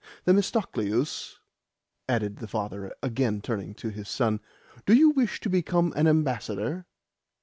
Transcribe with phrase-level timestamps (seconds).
[0.25, 1.37] Themistocleus,"
[2.09, 4.39] added the father, again turning to his son,
[4.87, 6.87] "do you wish to become an ambassador?"